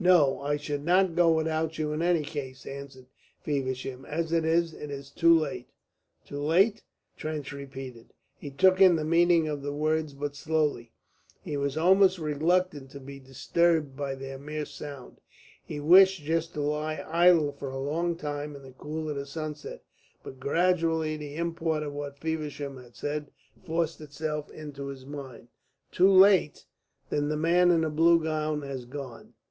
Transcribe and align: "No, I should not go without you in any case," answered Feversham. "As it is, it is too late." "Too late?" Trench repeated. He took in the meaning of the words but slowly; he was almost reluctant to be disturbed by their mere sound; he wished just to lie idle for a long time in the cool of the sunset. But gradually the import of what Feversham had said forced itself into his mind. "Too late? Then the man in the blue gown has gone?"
"No, 0.00 0.40
I 0.40 0.56
should 0.56 0.82
not 0.82 1.14
go 1.14 1.30
without 1.30 1.76
you 1.78 1.92
in 1.92 2.00
any 2.00 2.22
case," 2.22 2.64
answered 2.64 3.04
Feversham. 3.42 4.06
"As 4.06 4.32
it 4.32 4.46
is, 4.46 4.72
it 4.72 4.90
is 4.90 5.10
too 5.10 5.38
late." 5.38 5.68
"Too 6.24 6.40
late?" 6.40 6.84
Trench 7.18 7.52
repeated. 7.52 8.14
He 8.38 8.48
took 8.50 8.80
in 8.80 8.96
the 8.96 9.04
meaning 9.04 9.46
of 9.46 9.60
the 9.60 9.74
words 9.74 10.14
but 10.14 10.34
slowly; 10.34 10.94
he 11.42 11.58
was 11.58 11.76
almost 11.76 12.18
reluctant 12.18 12.88
to 12.92 12.98
be 12.98 13.20
disturbed 13.20 13.94
by 13.94 14.14
their 14.14 14.38
mere 14.38 14.64
sound; 14.64 15.20
he 15.62 15.80
wished 15.80 16.22
just 16.22 16.54
to 16.54 16.62
lie 16.62 17.04
idle 17.06 17.52
for 17.52 17.68
a 17.70 17.78
long 17.78 18.16
time 18.16 18.56
in 18.56 18.62
the 18.62 18.72
cool 18.72 19.10
of 19.10 19.16
the 19.16 19.26
sunset. 19.26 19.82
But 20.22 20.40
gradually 20.40 21.18
the 21.18 21.34
import 21.36 21.82
of 21.82 21.92
what 21.92 22.18
Feversham 22.18 22.78
had 22.82 22.96
said 22.96 23.30
forced 23.66 24.00
itself 24.00 24.50
into 24.50 24.86
his 24.86 25.04
mind. 25.04 25.48
"Too 25.92 26.10
late? 26.10 26.64
Then 27.10 27.28
the 27.28 27.36
man 27.36 27.70
in 27.70 27.82
the 27.82 27.90
blue 27.90 28.22
gown 28.24 28.62
has 28.62 28.86
gone?" 28.86 29.34